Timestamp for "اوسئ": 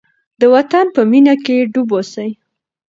1.95-2.29